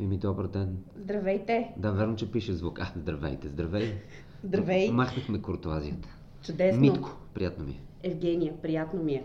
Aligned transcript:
Еми, 0.00 0.18
добър 0.18 0.46
ден. 0.46 0.76
Здравейте! 0.96 1.74
Да, 1.76 1.92
верно, 1.92 2.16
че 2.16 2.30
пише 2.30 2.52
звук. 2.52 2.80
А, 2.80 2.92
здравейте, 2.96 3.48
здравей. 3.48 3.94
Здравей! 4.44 4.90
Махнахме 4.90 5.42
куртуазията. 5.42 6.08
Чудесно! 6.42 6.80
Митко, 6.80 7.16
приятно 7.34 7.64
ми 7.64 7.70
е. 7.70 8.08
Евгения, 8.08 8.54
приятно 8.62 9.02
ми 9.02 9.12
е. 9.12 9.24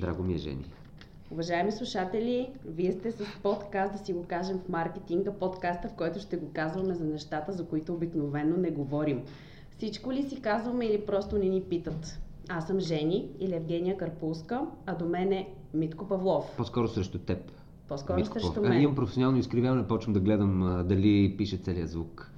Драго 0.00 0.22
ми 0.22 0.34
е 0.34 0.38
Жени. 0.38 0.64
Уважаеми 1.30 1.72
слушатели, 1.72 2.50
вие 2.64 2.92
сте 2.92 3.12
с 3.12 3.24
подкаст, 3.42 3.92
да 3.92 3.98
си 3.98 4.12
го 4.12 4.24
кажем 4.24 4.58
в 4.58 4.68
маркетинга, 4.68 5.32
подкаста, 5.32 5.88
в 5.88 5.94
който 5.94 6.20
ще 6.20 6.36
го 6.36 6.50
казваме 6.52 6.94
за 6.94 7.04
нещата, 7.04 7.52
за 7.52 7.66
които 7.66 7.94
обикновено 7.94 8.56
не 8.56 8.70
говорим. 8.70 9.22
Всичко 9.76 10.12
ли 10.12 10.22
си 10.22 10.40
казваме 10.40 10.86
или 10.86 11.06
просто 11.06 11.38
не 11.38 11.48
ни 11.48 11.62
питат? 11.62 12.18
Аз 12.48 12.66
съм 12.66 12.80
Жени 12.80 13.28
или 13.38 13.54
Евгения 13.54 13.96
Карпулска, 13.96 14.66
а 14.86 14.94
до 14.94 15.06
мен 15.06 15.32
е 15.32 15.48
Митко 15.74 16.08
Павлов. 16.08 16.56
По-скоро 16.56 16.88
срещу 16.88 17.18
теб. 17.18 17.52
По-скоро 17.92 18.16
Митко 18.16 18.40
срещу 18.40 18.60
мен. 18.60 18.72
А, 18.72 18.76
имам 18.76 18.94
професионално 18.94 19.38
изкривяване, 19.38 19.88
почвам 19.88 20.14
да 20.14 20.20
гледам 20.20 20.62
а, 20.62 20.84
дали 20.84 21.34
пише 21.38 21.56
целият 21.56 21.90
звук. 21.90 22.30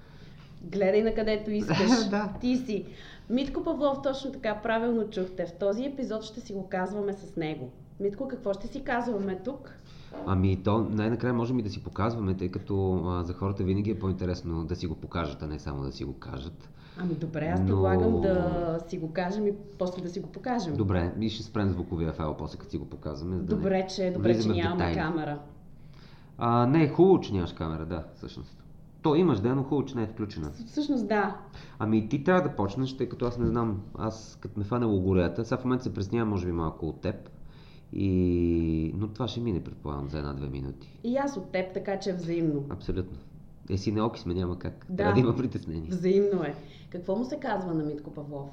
Гледай 0.63 1.03
на 1.03 1.15
където 1.15 1.51
искаш. 1.51 1.91
Да. 2.11 2.33
Ти 2.41 2.57
си. 2.57 2.85
Митко 3.31 3.65
Павлов, 3.65 4.03
точно 4.03 4.33
така, 4.33 4.55
правилно 4.63 5.11
чухте. 5.11 5.47
В 5.47 5.53
този 5.53 5.85
епизод 5.85 6.23
ще 6.23 6.41
си 6.41 6.53
го 6.53 6.69
казваме 6.69 7.13
с 7.13 7.37
него. 7.37 7.71
Митко, 8.01 8.29
какво 8.29 8.55
ще 8.55 8.67
си 8.67 8.85
казваме 8.85 9.39
тук? 9.45 9.71
Ами 10.27 10.63
то 10.63 10.79
най-накрая 10.91 11.35
можем 11.35 11.59
и 11.59 11.63
да 11.63 11.71
си 11.71 11.83
показваме, 11.85 12.35
тъй 12.35 12.51
като 12.51 13.03
а, 13.07 13.25
за 13.25 13.33
хората 13.33 13.65
винаги 13.65 13.91
е 13.91 13.99
по-интересно 13.99 14.65
да 14.65 14.77
си 14.77 14.87
го 14.87 14.95
покажат, 14.95 15.43
а 15.43 15.47
не 15.47 15.59
само 15.59 15.83
да 15.83 15.93
си 15.93 16.05
го 16.05 16.13
кажат. 16.19 16.69
Ами 16.99 17.15
добре, 17.15 17.47
аз 17.47 17.61
Но- 17.61 17.67
предлагам 17.67 18.21
да 18.21 18.79
си 18.89 18.99
го 18.99 19.13
кажем 19.13 19.47
и 19.47 19.53
после 19.79 20.03
да 20.03 20.09
си 20.09 20.21
го 20.21 20.33
покажем. 20.33 20.77
Добре, 20.77 21.15
и 21.21 21.31
ще 21.31 21.43
спрем 21.43 21.71
звуковия 21.71 22.13
файл, 22.13 22.35
после 22.39 22.59
като 22.59 22.71
си 22.71 22.79
го 22.79 22.91
показваме. 22.91 23.37
за 23.37 23.43
да 23.43 23.55
не 23.55 23.61
Добре, 23.61 23.87
че, 23.87 24.11
добре, 24.15 24.29
че 24.29 24.35
влизаме 24.35 24.55
в 24.55 24.57
нямаме 24.57 24.95
камера. 24.95 25.39
А, 26.39 26.67
не, 26.67 26.89
хубаво, 26.89 27.21
че 27.21 27.33
нямаш 27.33 27.53
камера, 27.53 27.87
да, 27.87 28.05
всъщност. 28.15 28.65
То 29.03 29.15
имаш, 29.15 29.41
да, 29.41 29.55
но 29.55 29.63
хубаво, 29.63 29.85
че 29.85 29.97
не 29.97 30.03
е 30.03 30.07
включена. 30.07 30.51
Всъщност 30.67 31.09
да. 31.09 31.37
Ами 31.79 32.09
ти 32.09 32.25
трябва 32.25 32.43
да 32.43 32.57
почнеш, 32.57 32.97
тъй 32.97 33.09
като 33.09 33.27
аз 33.27 33.39
не 33.39 33.47
знам, 33.47 33.81
аз 33.99 34.39
като 34.41 34.59
ме 34.59 34.65
фане 34.65 34.85
логорията, 34.85 35.45
сега 35.45 35.61
в 35.61 35.65
момента 35.65 35.85
се 35.85 35.95
преснявам 35.95 36.29
може 36.29 36.47
би 36.47 36.53
малко 36.53 36.87
от 36.87 37.01
теб, 37.01 37.31
и... 37.95 38.93
но 38.97 39.09
това 39.09 39.29
ще 39.29 39.41
мине, 39.41 39.65
предполагам, 39.65 40.09
за 40.09 40.19
една-две 40.19 40.49
минути. 40.49 40.99
И 41.05 41.17
аз 41.17 41.37
от 41.37 41.53
теб, 41.53 41.75
така 41.75 41.99
че 41.99 42.11
е 42.11 42.15
взаимно. 42.15 42.65
Абсолютно. 42.71 43.19
Е, 43.71 43.79
си 43.79 43.93
неоки 43.93 44.21
сме, 44.21 44.35
няма 44.35 44.59
как. 44.59 44.87
Да. 44.89 44.97
Трябва 44.97 45.15
да 45.15 45.21
има 45.21 45.37
притеснение. 45.37 45.89
Взаимно 45.91 46.43
е. 46.43 46.55
Какво 46.91 47.17
му 47.17 47.25
се 47.25 47.41
казва 47.41 47.75
на 47.75 47.85
Митко 47.85 48.11
Павлов? 48.11 48.49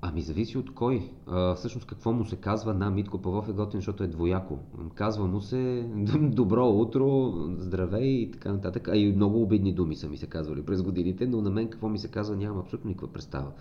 Ами 0.00 0.22
зависи 0.22 0.58
от 0.58 0.74
кой. 0.74 1.10
А, 1.26 1.54
всъщност 1.54 1.86
какво 1.86 2.12
му 2.12 2.24
се 2.24 2.36
казва 2.36 2.74
на 2.74 2.90
Митко 2.90 3.18
Павлов 3.18 3.48
е 3.48 3.52
готин, 3.52 3.80
защото 3.80 4.04
е 4.04 4.06
двояко. 4.06 4.58
Казва 4.94 5.26
му 5.26 5.40
се 5.40 5.86
добро 6.20 6.68
утро, 6.68 7.32
здравей 7.58 8.08
и 8.08 8.30
така 8.30 8.52
нататък. 8.52 8.88
А 8.88 8.96
и 8.96 9.12
много 9.12 9.42
обидни 9.42 9.72
думи 9.72 9.96
са 9.96 10.08
ми 10.08 10.16
се 10.16 10.26
казвали 10.26 10.62
през 10.62 10.82
годините, 10.82 11.26
но 11.26 11.42
на 11.42 11.50
мен 11.50 11.70
какво 11.70 11.88
ми 11.88 11.98
се 11.98 12.08
казва 12.08 12.36
нямам 12.36 12.58
абсолютно 12.58 12.88
никаква 12.88 13.12
представа. 13.12 13.52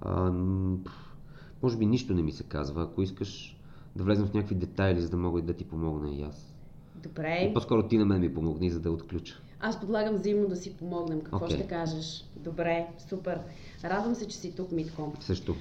А, 0.00 0.32
може 1.62 1.76
би 1.76 1.86
нищо 1.86 2.14
не 2.14 2.22
ми 2.22 2.32
се 2.32 2.42
казва. 2.42 2.82
Ако 2.82 3.02
искаш 3.02 3.56
да 3.96 4.04
влезем 4.04 4.26
в 4.26 4.34
някакви 4.34 4.54
детайли, 4.54 5.00
за 5.00 5.10
да 5.10 5.16
мога 5.16 5.38
и 5.40 5.42
да 5.42 5.52
ти 5.54 5.64
помогна 5.64 6.10
и 6.10 6.22
аз. 6.22 6.52
Добре. 6.96 7.48
И 7.50 7.54
по-скоро 7.54 7.88
ти 7.88 7.98
на 7.98 8.04
мен 8.04 8.20
ми 8.20 8.34
помогни, 8.34 8.70
за 8.70 8.80
да 8.80 8.90
отключа. 8.90 9.34
Аз 9.60 9.80
предлагам 9.80 10.14
взаимно 10.16 10.48
да 10.48 10.56
си 10.56 10.76
помогнем. 10.76 11.20
Какво 11.20 11.36
Окей. 11.36 11.56
ще 11.56 11.66
кажеш? 11.68 12.24
Добре, 12.36 12.86
супер. 13.08 13.40
Радвам 13.84 14.14
се, 14.14 14.28
че 14.28 14.36
си 14.36 14.52
тук, 14.56 14.72
Митко. 14.72 15.12
Също. 15.20 15.56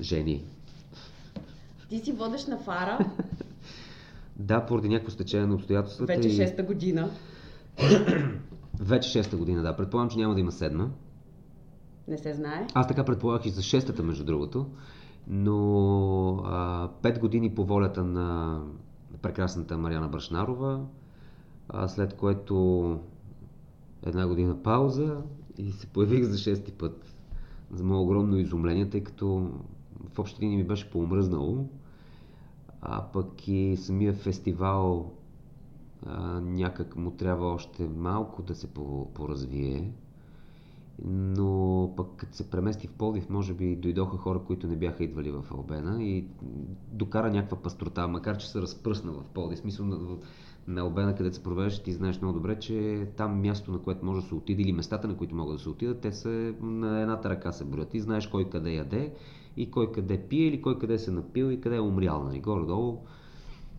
Жени. 0.00 0.44
Ти 1.88 1.98
си 1.98 2.12
водещ 2.12 2.48
на 2.48 2.58
Фара 2.58 2.98
Да, 4.36 4.66
поради 4.66 4.88
някакво 4.88 5.10
стечение 5.10 5.46
на 5.46 5.54
обстоятелствата. 5.54 6.12
вече 6.16 6.28
и- 6.28 6.36
шеста 6.36 6.62
година. 6.62 7.10
Вече 8.80 9.08
шеста 9.10 9.36
година, 9.36 9.62
да. 9.62 9.76
Предполагам, 9.76 10.10
че 10.10 10.18
няма 10.18 10.34
да 10.34 10.40
има 10.40 10.52
седма. 10.52 10.90
Не 12.08 12.18
се 12.18 12.34
знае. 12.34 12.66
Аз 12.74 12.88
така 12.88 13.04
предполагах 13.04 13.46
и 13.46 13.50
за 13.50 13.62
шестата, 13.62 14.02
между 14.02 14.24
другото. 14.24 14.66
Но 15.26 16.42
пет 17.02 17.18
години 17.18 17.54
по 17.54 17.64
волята 17.64 18.04
на 18.04 18.60
прекрасната 19.22 19.78
Мариана 19.78 20.08
Брашнарова, 20.08 20.84
а, 21.68 21.88
след 21.88 22.16
което 22.16 22.98
една 24.02 24.26
година 24.26 24.62
пауза 24.62 25.22
и 25.58 25.72
се 25.72 25.86
появих 25.86 26.24
за 26.24 26.38
шести 26.38 26.72
път. 26.72 27.04
За 27.70 27.84
мое 27.84 27.98
огромно 27.98 28.36
изумление, 28.36 28.90
тъй 28.90 29.04
като 29.04 29.50
в 30.14 30.18
общи 30.18 30.42
линии 30.42 30.56
ми 30.56 30.64
беше 30.64 30.90
поумръзнало. 30.90 31.68
А 32.80 33.02
пък 33.02 33.48
и 33.48 33.76
самия 33.76 34.12
фестивал 34.12 35.12
а, 36.06 36.40
някак 36.40 36.96
му 36.96 37.10
трябва 37.10 37.46
още 37.46 37.88
малко 37.88 38.42
да 38.42 38.54
се 38.54 38.66
по- 38.66 39.10
поразвие. 39.14 39.92
Но 41.04 41.92
пък 41.96 42.06
като 42.16 42.36
се 42.36 42.50
премести 42.50 42.86
в 42.86 42.92
Пловдив, 42.92 43.30
може 43.30 43.54
би 43.54 43.76
дойдоха 43.76 44.16
хора, 44.16 44.40
които 44.46 44.66
не 44.66 44.76
бяха 44.76 45.04
идвали 45.04 45.30
в 45.30 45.44
Албена 45.50 46.04
и 46.04 46.24
докара 46.92 47.30
някаква 47.30 47.56
пастрота, 47.56 48.08
макар 48.08 48.38
че 48.38 48.48
се 48.48 48.60
разпръсна 48.60 49.12
в 49.12 49.24
Пловдив. 49.34 49.58
Смисъл 49.58 49.86
на, 49.86 49.98
на 50.68 50.80
Албена, 50.80 51.14
където 51.14 51.36
се 51.36 51.42
провеждаш, 51.42 51.82
ти 51.82 51.92
знаеш 51.92 52.20
много 52.20 52.38
добре, 52.38 52.58
че 52.58 53.06
там 53.16 53.40
място, 53.40 53.72
на 53.72 53.78
което 53.78 54.06
може 54.06 54.20
да 54.20 54.26
се 54.26 54.34
отиде 54.34 54.62
или 54.62 54.72
местата, 54.72 55.08
на 55.08 55.16
които 55.16 55.34
могат 55.34 55.56
да 55.56 55.62
се 55.62 55.68
отидат, 55.68 56.00
те 56.00 56.12
са 56.12 56.54
на 56.62 57.00
едната 57.00 57.30
ръка 57.30 57.52
се 57.52 57.64
броят. 57.64 57.88
Ти 57.88 58.00
знаеш 58.00 58.26
кой 58.26 58.50
къде 58.50 58.70
яде 58.70 59.12
и 59.56 59.70
кой 59.70 59.92
къде 59.92 60.18
пие 60.28 60.46
или 60.46 60.62
кой 60.62 60.78
къде 60.78 60.98
се 60.98 61.10
напил 61.10 61.44
и 61.44 61.60
къде 61.60 61.76
е 61.76 61.80
умрял. 61.80 62.24
Нали? 62.24 62.40
Горе-долу 62.40 62.98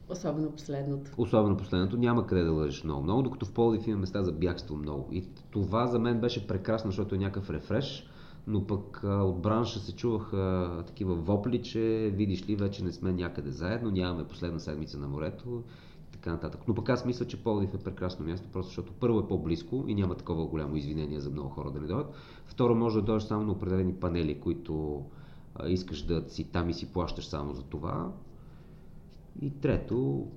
Особено 0.10 0.52
последното. 0.52 1.12
Особено 1.18 1.58
последното, 1.58 1.98
няма 1.98 2.28
къде 2.28 2.44
да 2.44 2.52
лъжеш 2.52 2.84
много. 2.84 3.04
Много, 3.04 3.22
докато 3.22 3.46
в 3.46 3.52
Пловдив 3.52 3.88
има 3.88 4.00
места 4.00 4.24
за 4.24 4.32
бягство 4.32 4.76
много. 4.76 5.10
И 5.12 5.24
това 5.52 5.88
за 5.88 6.00
мен 6.00 6.20
беше 6.20 6.48
прекрасно, 6.48 6.92
защото 6.92 7.16
е 7.16 7.18
някакъв 7.18 7.50
рефреш, 7.50 8.08
но 8.48 8.68
пък 8.68 9.04
а, 9.04 9.24
от 9.24 9.42
бранша 9.42 9.80
се 9.80 9.96
чуваха 9.96 10.84
такива 10.88 11.16
вопли, 11.16 11.62
че 11.62 12.12
видиш 12.16 12.50
ли, 12.50 12.56
вече 12.56 12.84
не 12.84 12.92
сме 12.92 13.12
някъде 13.12 13.52
заедно, 13.52 13.92
нямаме 13.92 14.28
последна 14.28 14.60
седмица 14.60 15.00
на 15.00 15.08
морето 15.08 15.64
и 16.10 16.12
така 16.12 16.32
нататък. 16.32 16.62
Но 16.68 16.76
пък 16.76 16.90
аз 16.90 17.06
мисля, 17.06 17.26
че 17.26 17.44
Пловдив 17.44 17.74
е 17.74 17.78
прекрасно 17.84 18.26
място, 18.26 18.50
просто 18.54 18.70
защото 18.70 18.94
първо 19.00 19.20
е 19.20 19.28
по-близко 19.28 19.86
и 19.88 19.96
няма 19.96 20.16
такова 20.16 20.46
голямо 20.46 20.76
извинение 20.76 21.20
за 21.20 21.30
много 21.30 21.50
хора 21.50 21.72
да 21.72 21.80
не 21.80 21.88
дойдат. 21.88 22.14
Второ, 22.46 22.76
може 22.76 23.00
да 23.00 23.06
дойдеш 23.06 23.24
само 23.24 23.46
на 23.46 23.52
определени 23.52 23.94
панели, 23.94 24.40
които 24.40 25.04
искаш 25.68 26.02
да 26.02 26.30
си 26.30 26.52
там 26.52 26.70
и 26.70 26.74
си 26.74 26.94
плащаш 26.94 27.28
само 27.28 27.54
за 27.54 27.64
това. 27.64 28.12
И 29.42 29.50
трето, 29.50 30.28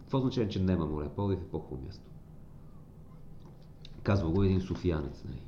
какво 0.00 0.18
значение, 0.18 0.48
че 0.48 0.62
няма 0.62 0.86
море? 0.86 1.08
Пловдив 1.08 1.38
е 1.38 1.48
по-хубаво 1.48 1.86
място. 1.86 2.10
Казва 4.02 4.30
го 4.30 4.42
един 4.42 4.60
софиянец. 4.60 5.24
Нали? 5.24 5.42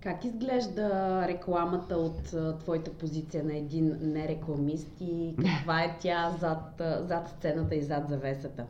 Как 0.00 0.24
изглежда 0.24 0.88
рекламата 1.28 1.96
от 1.96 2.34
твоята 2.60 2.92
позиция 2.92 3.44
на 3.44 3.56
един 3.56 3.98
нерекламист 4.00 5.00
и 5.00 5.34
каква 5.36 5.82
е 5.82 5.98
тя 6.00 6.36
зад, 6.40 6.82
зад 7.08 7.28
сцената 7.28 7.74
и 7.74 7.82
зад 7.82 8.08
завесата? 8.08 8.66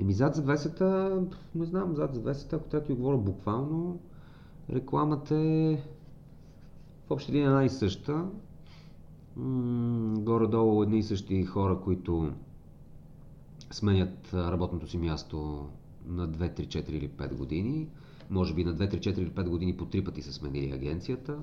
Еми 0.00 0.12
зад 0.12 0.34
завесата, 0.34 1.18
не 1.54 1.64
знам, 1.64 1.94
зад 1.94 2.14
завесата, 2.14 2.56
ако 2.56 2.68
трябва 2.68 2.80
да 2.80 2.86
ти 2.86 3.00
говоря 3.00 3.16
буквално, 3.16 3.98
рекламата 4.70 5.34
е 5.36 5.76
в 7.06 7.10
общи 7.10 7.32
линии 7.32 7.46
една 7.46 7.64
и 7.64 7.68
съща. 7.68 8.24
М, 9.36 10.14
Горе-долу 10.18 10.82
едни 10.82 10.98
и 10.98 11.02
същи 11.02 11.44
хора, 11.44 11.80
които 11.84 12.32
сменят 13.70 14.34
работното 14.34 14.88
си 14.88 14.98
място 14.98 15.66
на 16.06 16.28
2, 16.28 16.60
3, 16.60 16.66
4 16.66 16.90
или 16.90 17.08
5 17.08 17.34
години. 17.34 17.88
Може 18.30 18.54
би 18.54 18.64
на 18.64 18.74
2, 18.74 18.94
3, 18.94 18.98
4 18.98 19.18
или 19.18 19.30
5 19.30 19.48
години 19.48 19.76
по 19.76 19.86
три 19.86 20.04
пъти 20.04 20.22
са 20.22 20.32
сменили 20.32 20.72
агенцията. 20.72 21.38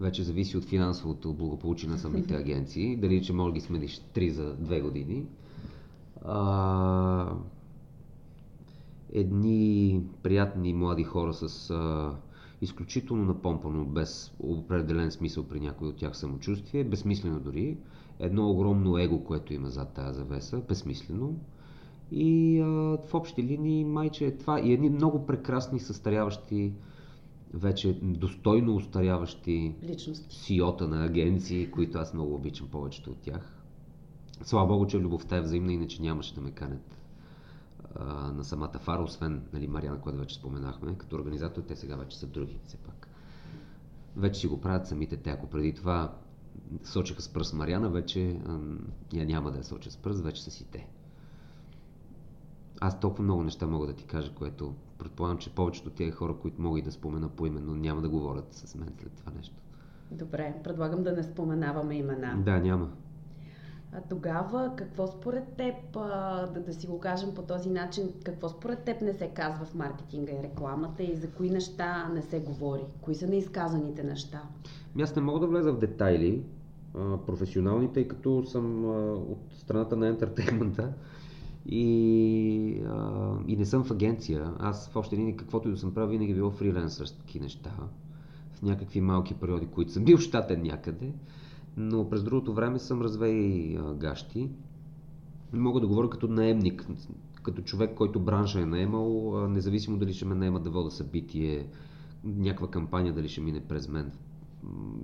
Вече 0.00 0.22
зависи 0.22 0.56
от 0.56 0.64
финансовото 0.64 1.34
благополучие 1.34 1.88
на 1.88 1.98
самите 1.98 2.34
агенции. 2.42 2.96
Дали, 2.96 3.22
че 3.22 3.32
може 3.32 3.52
да 3.52 3.54
ги 3.54 3.60
смениш 3.60 4.00
3 4.14 4.28
за 4.30 4.56
2 4.56 4.82
години. 4.82 5.26
А, 6.24 7.32
едни 9.12 10.00
приятни 10.22 10.74
млади 10.74 11.04
хора 11.04 11.34
с 11.34 11.70
а, 11.70 12.14
изключително 12.60 13.24
напомпано, 13.24 13.84
без 13.84 14.34
определен 14.40 15.10
смисъл 15.10 15.44
при 15.44 15.60
някой 15.60 15.88
от 15.88 15.96
тях 15.96 16.16
самочувствие, 16.16 16.84
безсмислено 16.84 17.40
дори, 17.40 17.78
едно 18.18 18.50
огромно 18.50 18.98
его, 18.98 19.24
което 19.24 19.54
има 19.54 19.70
зад 19.70 19.94
тази 19.94 20.18
завеса, 20.18 20.62
безсмислено. 20.68 21.34
И 22.10 22.60
а, 22.60 22.66
в 23.08 23.14
общи 23.14 23.42
линии 23.42 23.84
майче 23.84 24.26
е 24.26 24.36
това. 24.36 24.60
И 24.60 24.72
едни 24.72 24.90
много 24.90 25.26
прекрасни 25.26 25.80
състаряващи, 25.80 26.72
вече 27.54 27.98
достойно 28.02 28.74
устаряващи 28.74 29.74
Личности. 29.82 30.36
сиота 30.36 30.88
на 30.88 31.04
агенции, 31.04 31.70
които 31.70 31.98
аз 31.98 32.14
много 32.14 32.34
обичам 32.34 32.68
повечето 32.68 33.10
от 33.10 33.18
тях. 33.18 33.62
Слава 34.42 34.66
Богу, 34.66 34.86
че 34.86 34.98
любовта 34.98 35.36
е 35.36 35.40
взаимна, 35.40 35.72
иначе 35.72 36.02
нямаше 36.02 36.34
да 36.34 36.40
ме 36.40 36.50
канят 36.50 36.95
а, 37.94 38.32
на 38.32 38.44
самата 38.44 38.78
фара, 38.80 39.02
освен 39.02 39.42
нали, 39.52 39.68
Мариана, 39.68 40.00
която 40.00 40.18
вече 40.18 40.34
споменахме. 40.34 40.98
Като 40.98 41.16
организатор 41.16 41.62
те 41.62 41.76
сега 41.76 41.96
вече 41.96 42.18
са 42.18 42.26
други, 42.26 42.60
все 42.64 42.76
пак. 42.76 43.08
Вече 44.16 44.40
си 44.40 44.46
го 44.46 44.60
правят 44.60 44.86
самите 44.86 45.16
те. 45.16 45.30
Ако 45.30 45.46
преди 45.46 45.74
това 45.74 46.14
сочеха 46.84 47.22
с 47.22 47.28
пръст 47.28 47.54
Мариана, 47.54 47.90
вече 47.90 48.40
я 49.12 49.26
няма 49.26 49.50
да 49.50 49.58
я 49.58 49.64
соча 49.64 49.90
с 49.90 49.96
пръст, 49.96 50.24
вече 50.24 50.44
са 50.44 50.50
си 50.50 50.66
те. 50.70 50.88
Аз 52.80 53.00
толкова 53.00 53.24
много 53.24 53.42
неща 53.42 53.66
мога 53.66 53.86
да 53.86 53.92
ти 53.92 54.04
кажа, 54.04 54.34
което 54.34 54.74
предполагам, 54.98 55.38
че 55.38 55.54
повечето 55.54 55.88
от 55.88 55.94
тези 55.94 56.10
хора, 56.10 56.36
които 56.42 56.62
мога 56.62 56.78
и 56.78 56.82
да 56.82 56.92
спомена 56.92 57.28
поименно, 57.28 57.74
няма 57.74 58.02
да 58.02 58.08
говорят 58.08 58.54
с 58.54 58.74
мен 58.74 58.92
след 59.00 59.12
това 59.12 59.32
нещо. 59.36 59.54
Добре, 60.10 60.60
предлагам 60.64 61.02
да 61.02 61.12
не 61.12 61.22
споменаваме 61.22 61.94
имена. 61.94 62.42
Да, 62.44 62.60
няма. 62.60 62.90
А 63.96 64.00
тогава, 64.08 64.72
какво 64.76 65.06
според 65.06 65.44
теб, 65.56 65.74
да, 65.92 66.62
да 66.66 66.74
си 66.74 66.86
го 66.86 67.00
кажем 67.00 67.34
по 67.34 67.42
този 67.42 67.70
начин, 67.70 68.08
какво 68.24 68.48
според 68.48 68.84
теб 68.84 69.00
не 69.00 69.12
се 69.12 69.28
казва 69.28 69.64
в 69.64 69.74
маркетинга 69.74 70.32
и 70.32 70.42
рекламата 70.42 71.02
и 71.02 71.16
за 71.16 71.30
кои 71.30 71.50
неща 71.50 72.08
не 72.08 72.22
се 72.22 72.40
говори? 72.40 72.82
Кои 73.00 73.14
са 73.14 73.26
неизказаните 73.26 74.02
неща? 74.02 74.42
Ами 74.94 75.02
Аз 75.02 75.16
не 75.16 75.22
мога 75.22 75.40
да 75.40 75.46
влеза 75.46 75.72
в 75.72 75.78
детайли, 75.78 76.42
професионални, 77.26 77.92
тъй 77.92 78.08
като 78.08 78.44
съм 78.44 78.84
от 79.32 79.38
страната 79.58 79.96
на 79.96 80.08
ентертеймента 80.08 80.92
и, 81.66 81.84
и 83.46 83.56
не 83.56 83.66
съм 83.66 83.84
в 83.84 83.90
агенция. 83.90 84.52
Аз 84.58 84.88
в 84.88 84.96
общи 84.96 85.16
линии, 85.16 85.36
каквото 85.36 85.68
и 85.68 85.72
да 85.72 85.78
съм 85.78 85.94
правил, 85.94 86.10
винаги 86.10 86.32
е 86.32 86.34
било 86.34 86.50
фриленсърски 86.50 87.40
неща. 87.40 87.70
В 88.52 88.62
някакви 88.62 89.00
малки 89.00 89.34
периоди, 89.34 89.66
които 89.66 89.92
съм 89.92 90.04
бил 90.04 90.18
щатен 90.18 90.62
някъде. 90.62 91.12
Но 91.76 92.08
през 92.08 92.22
другото 92.22 92.54
време 92.54 92.78
съм 92.78 93.02
развей 93.02 93.76
а, 93.78 93.94
гащи. 93.94 94.50
Мога 95.52 95.80
да 95.80 95.86
говоря 95.86 96.10
като 96.10 96.28
наемник, 96.28 96.86
като 97.42 97.62
човек, 97.62 97.94
който 97.96 98.20
бранша 98.20 98.60
е 98.60 98.66
наемал, 98.66 99.40
независимо 99.48 99.98
дали 99.98 100.14
ще 100.14 100.24
ме 100.24 100.34
наема 100.34 100.60
да 100.60 100.70
вода 100.70 100.90
събитие, 100.90 101.68
някаква 102.24 102.70
кампания 102.70 103.12
дали 103.12 103.28
ще 103.28 103.40
мине 103.40 103.60
през 103.60 103.88
мен 103.88 104.12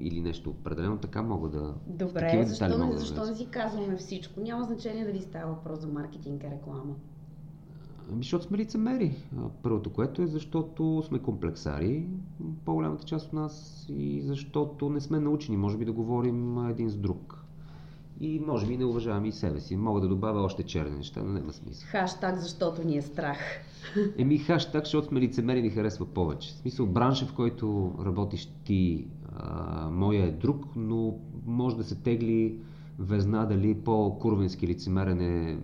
или 0.00 0.20
нещо 0.20 0.50
определено, 0.50 0.98
така 0.98 1.22
мога 1.22 1.48
да... 1.48 1.74
Добре, 1.86 2.44
защо, 2.46 2.68
не, 2.68 2.76
мога 2.76 2.94
да 2.94 3.00
защо 3.00 3.24
не 3.26 3.34
си 3.34 3.46
казваме 3.50 3.96
всичко? 3.96 4.40
Няма 4.40 4.64
значение 4.64 5.04
дали 5.04 5.20
става 5.20 5.52
въпрос 5.52 5.80
за 5.80 5.88
маркетинг 5.88 6.44
и 6.44 6.50
реклама. 6.50 6.94
Ами, 8.10 8.22
защото 8.22 8.44
сме 8.44 8.58
лицемери. 8.58 9.16
Първото, 9.62 9.90
което 9.90 10.22
е 10.22 10.26
защото 10.26 11.02
сме 11.06 11.18
комплексари, 11.18 12.06
по-голямата 12.64 13.04
част 13.04 13.26
от 13.26 13.32
нас, 13.32 13.86
и 13.88 14.22
защото 14.22 14.90
не 14.90 15.00
сме 15.00 15.20
научени, 15.20 15.56
може 15.56 15.78
би, 15.78 15.84
да 15.84 15.92
говорим 15.92 16.68
един 16.68 16.88
с 16.88 16.96
друг. 16.96 17.38
И 18.20 18.40
може 18.46 18.66
би 18.66 18.76
не 18.76 18.84
уважаваме 18.84 19.28
и 19.28 19.32
себе 19.32 19.60
си. 19.60 19.76
Мога 19.76 20.00
да 20.00 20.08
добавя 20.08 20.40
още 20.42 20.62
черни 20.62 20.96
неща, 20.96 21.22
но 21.22 21.32
няма 21.32 21.52
смисъл. 21.52 21.88
Хаштаг, 21.90 22.38
защото 22.38 22.84
ни 22.84 22.96
е 22.96 23.02
страх. 23.02 23.38
Еми 24.18 24.38
хаштаг, 24.38 24.84
защото 24.84 25.08
сме 25.08 25.20
лицемери, 25.20 25.62
ни 25.62 25.70
харесва 25.70 26.06
повече. 26.06 26.48
В 26.48 26.56
смисъл, 26.56 26.86
бранша, 26.86 27.26
в 27.26 27.34
който 27.34 27.94
работиш 28.04 28.52
ти, 28.64 29.06
а, 29.36 29.90
моя 29.90 30.26
е 30.26 30.30
друг, 30.30 30.66
но 30.76 31.14
може 31.46 31.76
да 31.76 31.84
се 31.84 31.94
тегли 31.94 32.58
везна 32.98 33.46
дали 33.46 33.74
по-курвенски 33.74 34.66
лицемерен 34.66 35.20
е 35.20 35.58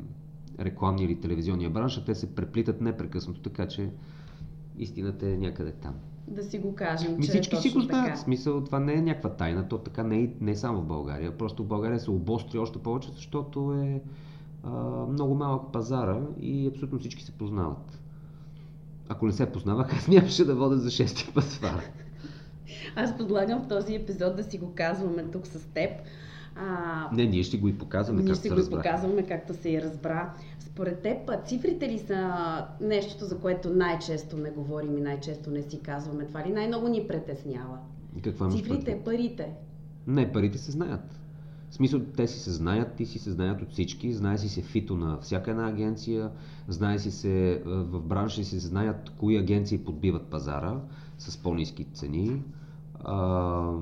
рекламния 0.61 1.05
или 1.05 1.21
телевизионния 1.21 1.71
бранш, 1.71 1.99
а 1.99 2.05
те 2.05 2.15
се 2.15 2.35
преплитат 2.35 2.81
непрекъснато, 2.81 3.41
така 3.41 3.69
че 3.69 3.91
истината 4.79 5.29
е 5.31 5.37
някъде 5.37 5.73
там. 5.73 5.95
Да 6.27 6.43
си 6.43 6.59
го 6.59 6.75
кажем, 6.75 7.17
Ми 7.17 7.23
че 7.23 7.31
всички 7.31 7.57
е 7.57 7.61
си 7.61 7.71
го 7.71 7.81
знаят. 7.81 8.19
смисъл, 8.19 8.65
това 8.65 8.79
не 8.79 8.93
е 8.93 9.03
някаква 9.03 9.31
тайна, 9.31 9.69
то 9.69 9.79
така 9.79 10.05
не 10.05 10.21
е, 10.23 10.31
не 10.41 10.51
е 10.51 10.57
само 10.57 10.81
в 10.81 10.87
България. 10.87 11.39
Просто 11.39 11.65
в 11.65 11.67
България 11.67 12.01
се 12.01 12.11
обостри 12.11 12.59
още 12.59 12.79
повече, 12.79 13.11
защото 13.15 13.73
е 13.73 14.03
а, 14.65 14.71
много 15.07 15.35
малък 15.35 15.73
пазара 15.73 16.21
и 16.41 16.67
абсолютно 16.67 16.99
всички 16.99 17.23
се 17.23 17.33
познават. 17.33 18.01
Ако 19.09 19.27
не 19.27 19.33
се 19.33 19.53
познавах, 19.53 19.95
аз 19.97 20.09
нямаше 20.09 20.45
да 20.45 20.55
вода 20.55 20.77
за 20.77 20.91
шести 20.91 21.31
път 21.35 21.45
това. 21.57 21.81
Аз 22.97 23.17
предлагам 23.17 23.63
в 23.63 23.69
този 23.69 23.95
епизод 23.95 24.37
да 24.37 24.45
си 24.45 24.59
го 24.59 24.73
казваме 24.75 25.23
тук 25.23 25.47
с 25.47 25.67
теб. 25.67 25.91
А, 26.61 27.09
Не, 27.13 27.27
ние 27.27 27.43
ще 27.43 27.59
го 27.59 27.69
и 27.69 27.79
показваме, 27.79 28.23
Ние 28.23 28.35
ще 28.35 28.49
го 28.49 28.57
разбра. 28.57 28.77
показваме 28.77 29.23
както 29.23 29.55
се 29.55 29.71
и 29.71 29.83
разбра. 29.83 30.35
Според 30.59 31.03
теб, 31.03 31.17
цифрите 31.47 31.89
ли 31.89 31.99
са 31.99 32.31
нещото, 32.81 33.25
за 33.25 33.39
което 33.39 33.71
най-често 33.71 34.37
не 34.37 34.51
говорим 34.51 34.99
и 34.99 35.01
най-често 35.01 35.51
не 35.51 35.63
си 35.63 35.81
казваме? 35.81 36.27
Това 36.27 36.47
ли 36.47 36.53
най-много 36.53 36.89
ни 36.89 37.09
притеснява? 37.09 37.79
Какво 38.25 38.45
имаш 38.45 38.57
Цифрите, 38.57 39.01
парите. 39.05 39.49
Не, 40.07 40.33
парите 40.33 40.59
се 40.59 40.71
знаят. 40.71 41.21
В 41.71 41.75
смисъл, 41.75 42.01
те 42.17 42.27
си 42.27 42.39
се 42.39 42.51
знаят, 42.51 42.95
ти 42.97 43.07
си 43.07 43.19
се 43.19 43.31
знаят 43.31 43.63
от 43.63 43.71
всички, 43.73 44.13
знае 44.13 44.39
си 44.39 44.49
се 44.49 44.63
фито 44.63 44.97
на 44.97 45.19
всяка 45.21 45.51
една 45.51 45.69
агенция, 45.69 46.31
знае 46.69 46.99
си 46.99 47.11
се 47.11 47.53
е, 47.53 47.59
в 47.65 48.01
бранша 48.01 48.45
си 48.45 48.61
се 48.61 48.67
знаят 48.67 49.11
кои 49.11 49.37
агенции 49.37 49.79
подбиват 49.79 50.27
пазара 50.27 50.81
с 51.19 51.37
по-низки 51.37 51.85
цени. 51.85 52.43
А, 53.11 53.73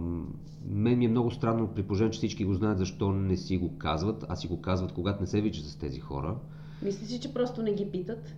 мен 0.68 0.98
ми 0.98 1.04
е 1.04 1.08
много 1.08 1.30
странно 1.30 1.68
при 1.74 1.82
положение, 1.82 2.10
че 2.10 2.18
всички 2.18 2.44
го 2.44 2.54
знаят, 2.54 2.78
защо 2.78 3.12
не 3.12 3.36
си 3.36 3.58
го 3.58 3.78
казват, 3.78 4.24
а 4.28 4.36
си 4.36 4.48
го 4.48 4.60
казват, 4.60 4.92
когато 4.92 5.20
не 5.20 5.26
се 5.26 5.40
вижда 5.40 5.68
с 5.68 5.76
тези 5.76 6.00
хора. 6.00 6.36
Мислиш 6.82 7.08
си, 7.08 7.20
че 7.20 7.34
просто 7.34 7.62
не 7.62 7.74
ги 7.74 7.90
питат? 7.90 8.34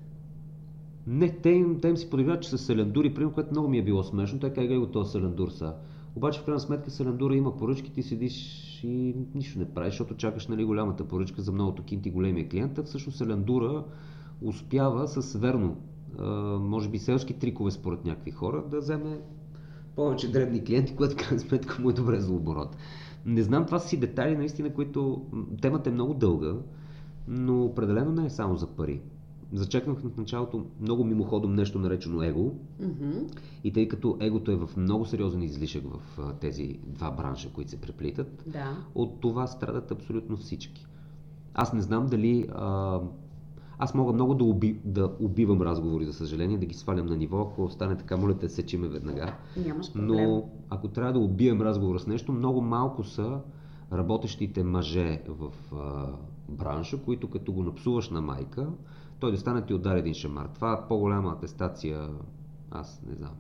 Не, 1.07 1.33
те 1.33 1.51
им, 1.51 1.81
те 1.81 1.89
им 1.89 1.97
си 1.97 2.11
подиграват, 2.11 2.43
че 2.43 2.51
са 2.51 2.59
селендури, 2.59 3.15
примерно, 3.15 3.35
което 3.35 3.51
много 3.51 3.69
ми 3.69 3.79
е 3.79 3.85
било 3.85 4.03
смешно. 4.03 4.41
Той 4.41 4.53
каза, 4.53 4.79
го 4.79 4.87
този 4.87 5.13
селендур 5.13 5.49
са. 5.49 5.75
Обаче, 6.17 6.41
в 6.41 6.45
крайна 6.45 6.61
сметка, 6.61 6.91
селендура 6.91 7.37
има 7.37 7.57
поръчки, 7.57 7.93
ти 7.93 8.03
седиш 8.03 8.81
и 8.85 9.15
нищо 9.35 9.59
не 9.59 9.75
правиш, 9.75 9.93
защото 9.93 10.17
чакаш 10.17 10.47
нали, 10.47 10.65
голямата 10.65 11.09
поръчка 11.09 11.43
за 11.43 11.53
многото 11.53 11.83
кинти 11.83 12.11
големия 12.11 12.49
клиент. 12.49 12.79
А 12.79 12.83
всъщност 12.83 13.19
селендура 13.19 13.85
успява 14.43 15.09
с 15.09 15.39
верно, 15.39 15.77
може 16.61 16.89
би 16.89 16.99
селски 16.99 17.39
трикове 17.39 17.71
според 17.71 18.05
някакви 18.05 18.31
хора, 18.31 18.65
да 18.71 18.79
вземе 18.79 19.21
повече 19.99 20.31
дребни 20.33 20.65
клиенти, 20.65 20.97
което 20.97 21.17
крайна 21.17 21.39
сметка 21.39 21.83
му 21.83 21.91
е 21.91 21.93
добре 21.93 22.21
за 22.21 22.33
оборот. 22.33 22.77
Не 23.27 23.43
знам, 23.43 23.67
това 23.67 23.79
са 23.79 23.89
си 23.89 23.97
детайли, 23.97 24.37
наистина, 24.37 24.75
които... 24.75 25.27
Темата 25.63 25.91
е 25.91 25.93
много 25.93 26.15
дълга, 26.15 26.55
но 27.29 27.65
определено 27.65 28.13
не 28.13 28.27
е 28.27 28.31
само 28.31 28.57
за 28.57 28.67
пари. 28.67 29.01
Зачекнах 29.53 29.99
в 29.99 30.17
началото 30.17 30.67
много 30.81 31.05
мимоходом 31.05 31.55
нещо 31.55 31.79
наречено 31.79 32.23
его. 32.23 32.53
Мгм. 32.81 33.11
И 33.65 33.73
тъй 33.73 33.89
като 33.89 34.17
егото 34.21 34.51
е 34.51 34.57
в 34.57 34.71
много 34.77 35.05
сериозен 35.05 35.43
излишък 35.43 35.85
в 35.85 36.19
тези 36.41 36.79
два 36.87 37.11
бранша, 37.11 37.53
които 37.53 37.71
се 37.71 37.81
преплитат, 37.81 38.45
Да. 38.47 38.77
от 38.95 39.21
това 39.21 39.47
страдат 39.47 39.91
абсолютно 39.91 40.37
всички. 40.37 40.87
Аз 41.55 41.73
не 41.73 41.81
знам 41.81 42.07
дали... 42.07 42.49
А, 42.53 43.01
аз 43.79 43.95
мога 43.95 44.13
много 44.13 44.35
да, 44.35 44.45
уби, 44.45 44.81
да 44.85 45.11
убивам 45.21 45.63
разговори, 45.63 46.05
за 46.05 46.13
съжаление, 46.13 46.59
да 46.59 46.67
ги 46.67 46.75
свалям 46.75 47.07
на 47.07 47.17
ниво. 47.17 47.41
Ако 47.41 47.71
стане 47.71 47.97
така, 47.97 48.17
моля 48.17 48.39
те, 48.39 48.49
сечиме 48.49 48.89
веднага. 48.89 49.35
Нямаш 49.67 49.93
проблем. 49.93 50.17
Но 50.17 50.51
ако 50.71 50.89
трябва 50.89 51.13
да 51.13 51.19
убием 51.19 51.63
разговора 51.63 51.99
с 51.99 52.07
нещо, 52.07 52.33
много 52.33 52.61
малко 52.61 53.05
са 53.05 53.41
работещите 53.93 54.65
мъже 54.65 55.23
в 55.29 55.53
а, 55.77 56.07
бранша, 56.49 57.03
които 57.03 57.31
като 57.31 57.53
го 57.53 57.63
напсуваш 57.63 58.11
на 58.11 58.21
майка, 58.21 58.69
той 59.21 59.31
да 59.31 59.39
стане 59.39 59.67
ти 59.67 59.75
удари 59.75 59.99
един 59.99 60.15
шамар. 60.15 60.47
Това 60.55 60.73
е 60.73 60.89
по-голяма 60.89 61.31
атестация, 61.31 62.09
аз 62.71 63.03
не 63.07 63.15
знам. 63.15 63.33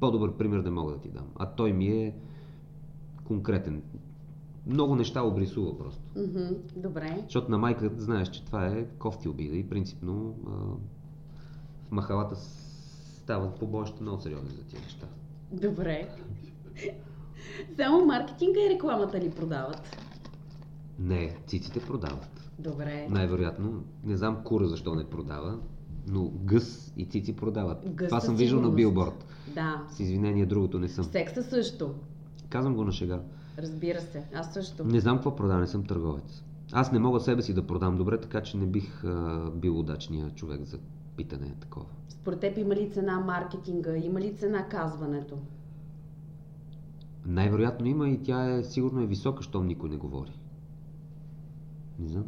По-добър 0.00 0.36
пример 0.36 0.58
не 0.58 0.70
мога 0.70 0.92
да 0.92 0.98
ти 0.98 1.08
дам. 1.08 1.26
А 1.36 1.46
той 1.46 1.72
ми 1.72 1.86
е 1.86 2.14
конкретен. 3.24 3.82
Много 4.66 4.96
неща 4.96 5.22
обрисува 5.22 5.78
просто. 5.78 6.02
Мгм. 6.16 6.54
Добре. 6.76 7.18
Защото 7.22 7.50
на 7.50 7.58
майка 7.58 7.90
знаеш, 7.96 8.28
че 8.28 8.44
това 8.44 8.66
е 8.66 8.84
кофти 8.98 9.28
обида 9.28 9.56
и 9.56 9.68
принципно 9.68 10.34
а, 10.46 10.50
в 11.88 11.90
махалата 11.90 12.36
стават 12.36 13.58
побоища 13.58 14.02
много 14.02 14.20
сериозни 14.20 14.50
за 14.50 14.62
тия 14.62 14.80
неща. 14.82 15.06
Добре. 15.52 16.08
Само 17.76 18.06
маркетинга 18.06 18.60
и 18.60 18.74
рекламата 18.74 19.20
ли 19.20 19.30
продават? 19.30 19.96
Не, 20.98 21.36
циците 21.46 21.80
продават. 21.80 22.50
Добре. 22.58 23.06
Най-вероятно. 23.10 23.82
Не 24.04 24.16
знам 24.16 24.44
кура 24.44 24.66
защо 24.66 24.94
не 24.94 25.04
продава, 25.04 25.58
но 26.08 26.24
гъс 26.28 26.92
и 26.96 27.04
цици 27.04 27.36
продават. 27.36 27.94
Гъс 27.94 28.08
Това 28.08 28.20
съм 28.20 28.36
виждал 28.36 28.60
на 28.60 28.70
билборд. 28.70 29.24
Да. 29.54 29.82
С 29.90 30.00
извинение, 30.00 30.46
другото 30.46 30.78
не 30.78 30.88
съм. 30.88 31.04
Секса 31.04 31.42
също. 31.42 31.94
Казвам 32.48 32.74
го 32.74 32.84
на 32.84 32.92
шега. 32.92 33.20
Разбира 33.62 34.00
се. 34.00 34.24
Аз 34.34 34.54
също. 34.54 34.84
Не 34.84 35.00
знам 35.00 35.16
какво 35.16 35.36
продава, 35.36 35.60
не 35.60 35.66
съм 35.66 35.84
търговец. 35.84 36.42
Аз 36.72 36.92
не 36.92 36.98
мога 36.98 37.20
себе 37.20 37.42
си 37.42 37.54
да 37.54 37.66
продам 37.66 37.96
добре, 37.96 38.20
така 38.20 38.42
че 38.42 38.56
не 38.56 38.66
бих 38.66 39.04
а, 39.04 39.50
бил 39.54 39.78
удачния 39.78 40.30
човек 40.30 40.64
за 40.64 40.78
питане 41.16 41.54
такова. 41.60 41.86
Според 42.08 42.40
теб 42.40 42.58
има 42.58 42.74
ли 42.74 42.90
цена 42.90 43.20
маркетинга? 43.20 43.96
Има 43.96 44.20
ли 44.20 44.34
цена 44.36 44.68
казването? 44.68 45.38
Най-вероятно 47.26 47.86
има 47.86 48.08
и 48.08 48.22
тя 48.22 48.54
е 48.54 48.64
сигурно 48.64 49.02
е 49.02 49.06
висока, 49.06 49.42
щом 49.42 49.66
никой 49.66 49.88
не 49.88 49.96
говори. 49.96 50.32
Не 51.98 52.08
знам. 52.08 52.26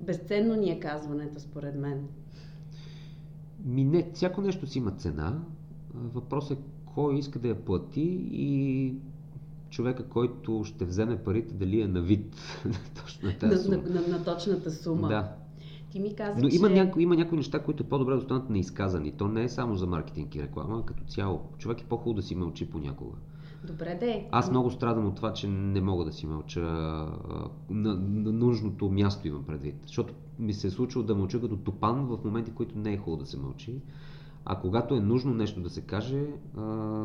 Безценно 0.00 0.54
ни 0.54 0.70
е 0.70 0.80
казването, 0.80 1.40
според 1.40 1.74
мен. 1.74 2.08
Ми 3.64 3.84
не, 3.84 4.10
всяко 4.14 4.40
нещо 4.40 4.66
си 4.66 4.78
има 4.78 4.90
цена. 4.90 5.44
А, 5.94 5.98
Въпросът 6.14 6.58
е 6.58 6.62
кой 6.94 7.18
иска 7.18 7.38
да 7.38 7.48
я 7.48 7.64
плати 7.64 8.26
и 8.32 8.94
човека, 9.72 10.08
който 10.08 10.64
ще 10.64 10.84
вземе 10.84 11.16
парите, 11.16 11.54
дали 11.54 11.80
е 11.80 11.88
на 11.88 12.02
вид. 12.02 12.36
Точно 13.02 13.26
на 13.28 13.32
На, 13.32 13.38
тази 13.38 13.70
на, 13.70 13.76
сума. 13.76 13.88
на, 13.90 14.18
на 14.18 14.24
точната 14.24 14.70
сума. 14.70 15.08
Да. 15.08 15.32
Ти 15.90 16.00
ми 16.00 16.14
каза, 16.14 16.40
Но 16.42 16.48
че... 16.48 16.56
има, 16.56 16.70
няко, 16.70 17.00
има 17.00 17.16
някои 17.16 17.38
неща, 17.38 17.62
които 17.62 17.82
е 17.82 17.88
по-добре 17.88 18.12
да 18.12 18.18
останат 18.18 18.50
неизказани. 18.50 19.12
То 19.12 19.28
не 19.28 19.44
е 19.44 19.48
само 19.48 19.76
за 19.76 19.86
маркетинг 19.86 20.34
и 20.34 20.42
реклама, 20.42 20.80
а 20.82 20.86
като 20.86 21.04
цяло. 21.04 21.40
Човек 21.58 21.80
е 21.80 21.84
по-хубаво 21.84 22.14
да 22.14 22.22
си 22.22 22.34
мълчи 22.34 22.70
понякога. 22.70 23.16
Добре, 23.66 23.96
де. 24.00 24.28
Аз 24.30 24.50
много 24.50 24.70
страдам 24.70 25.06
от 25.06 25.16
това, 25.16 25.32
че 25.32 25.48
не 25.48 25.80
мога 25.80 26.04
да 26.04 26.12
си 26.12 26.26
мълча 26.26 26.60
на, 26.60 27.94
на 27.94 28.32
нужното 28.32 28.90
място 28.90 29.28
имам 29.28 29.44
предвид. 29.44 29.74
Защото 29.86 30.14
ми 30.38 30.52
се 30.52 30.66
е 30.66 30.70
случило 30.70 31.04
да 31.04 31.14
мълча 31.14 31.40
като 31.40 31.56
топан 31.56 32.06
в 32.06 32.18
моменти, 32.24 32.50
в 32.50 32.54
които 32.54 32.78
не 32.78 32.92
е 32.92 32.96
хубаво 32.96 33.22
да 33.22 33.26
се 33.28 33.38
мълчи. 33.38 33.80
А 34.44 34.60
когато 34.60 34.94
е 34.94 35.00
нужно 35.00 35.34
нещо 35.34 35.60
да 35.60 35.70
се 35.70 35.80
каже, 35.80 36.26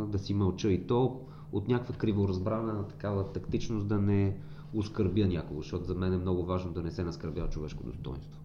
да 0.08 0.18
си 0.18 0.34
мълча 0.34 0.72
и 0.72 0.88
то 0.88 1.22
от 1.52 1.68
някаква 1.68 1.96
криворазбрана 1.96 2.88
такава 2.88 3.32
тактичност 3.32 3.88
да 3.88 3.98
не 3.98 4.38
оскърбя 4.74 5.28
някого, 5.28 5.62
защото 5.62 5.86
за 5.86 5.96
мен 5.96 6.14
е 6.14 6.18
много 6.18 6.46
важно 6.46 6.72
да 6.72 6.84
не 6.84 6.92
се 6.92 7.04
наскърбява 7.04 7.50
човешко 7.50 7.84
достоинство. 7.84 8.42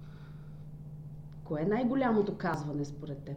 Кое 1.44 1.62
е 1.62 1.66
най-голямото 1.66 2.36
казване 2.36 2.84
според 2.84 3.18
теб? 3.18 3.36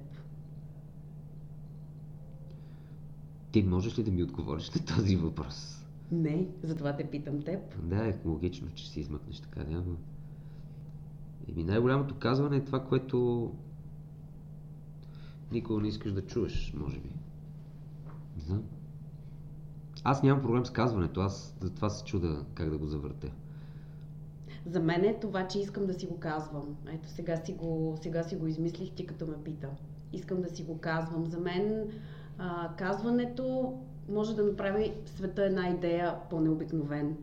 Ти 3.51 3.63
можеш 3.63 3.99
ли 3.99 4.03
да 4.03 4.11
ми 4.11 4.23
отговориш 4.23 4.71
на 4.71 4.85
този 4.95 5.15
въпрос? 5.15 5.85
Не, 6.11 6.47
затова 6.63 6.95
те 6.95 7.09
питам 7.09 7.41
теб. 7.41 7.59
Да, 7.83 8.07
е 8.07 8.15
логично, 8.25 8.67
че 8.75 8.89
си 8.89 8.99
измъкнеш 8.99 9.39
така, 9.39 9.63
но... 9.69 9.95
Еми 11.49 11.63
най-голямото 11.63 12.15
казване 12.15 12.57
е 12.57 12.65
това, 12.65 12.83
което 12.83 13.51
никога 15.51 15.81
не 15.81 15.87
искаш 15.87 16.11
да 16.11 16.25
чуеш, 16.25 16.73
може 16.77 16.99
би. 16.99 17.09
Не 18.35 18.41
знам. 18.41 18.63
Аз 20.07 20.23
нямам 20.23 20.43
проблем 20.43 20.65
с 20.65 20.69
казването, 20.69 21.21
аз 21.21 21.55
за 21.61 21.69
това 21.69 21.89
се 21.89 22.03
чуда 22.05 22.45
как 22.53 22.69
да 22.69 22.77
го 22.77 22.85
завъртя. 22.85 23.31
За 24.65 24.79
мен 24.79 25.03
е 25.03 25.19
това, 25.19 25.47
че 25.47 25.59
искам 25.59 25.85
да 25.85 25.93
си 25.93 26.05
го 26.05 26.17
казвам. 26.19 26.75
Ето 26.93 27.09
сега 27.09 27.37
си 27.37 27.53
го, 27.53 27.97
сега 28.01 28.23
си 28.23 28.35
го 28.35 28.47
измислих 28.47 28.91
ти 28.91 29.05
като 29.05 29.27
ме 29.27 29.33
пита. 29.43 29.67
Искам 30.13 30.41
да 30.41 30.49
си 30.49 30.63
го 30.63 30.77
казвам. 30.77 31.25
За 31.25 31.39
мен 31.39 31.87
а, 32.37 32.75
казването 32.75 33.73
може 34.09 34.35
да 34.35 34.43
направи 34.43 34.93
света 35.05 35.45
една 35.45 35.69
идея 35.69 36.15
по-необикновен. 36.29 37.17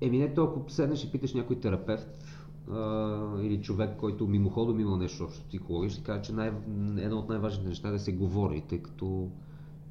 Еми 0.00 0.18
не 0.18 0.34
толкова 0.34 0.70
седнеш 0.70 1.04
и 1.04 1.12
питаш 1.12 1.34
някой 1.34 1.60
терапевт 1.60 2.24
а, 2.70 3.40
или 3.42 3.62
човек, 3.62 3.96
който 3.96 4.26
мимоходом 4.26 4.80
има 4.80 4.96
нещо 4.96 5.24
общо 5.24 5.40
с 5.40 5.44
психология, 5.44 5.90
ще 5.90 6.02
каже, 6.02 6.22
че 6.22 6.32
най- 6.32 6.52
едно 6.98 7.18
от 7.18 7.28
най-важните 7.28 7.68
неща 7.68 7.88
е 7.88 7.92
да 7.92 7.98
се 7.98 8.12
говори, 8.12 8.64
тъй 8.68 8.82
като 8.82 9.28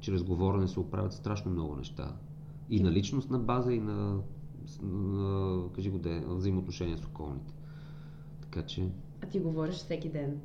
чрез 0.06 0.22
говорене 0.22 0.68
се 0.68 0.80
оправят 0.80 1.12
страшно 1.12 1.50
много 1.50 1.76
неща. 1.76 2.16
И 2.70 2.80
на 2.80 2.92
личностна 2.92 3.38
база, 3.38 3.72
и 3.72 3.80
на, 3.80 4.20
на 4.82 5.62
кажи 5.74 5.90
го 5.90 5.98
де, 5.98 6.24
взаимоотношения 6.26 6.98
с 6.98 7.04
околните. 7.04 7.52
Така 8.40 8.66
че... 8.66 8.88
А 9.22 9.26
ти 9.26 9.40
говориш 9.40 9.74
всеки 9.74 10.08
ден. 10.08 10.40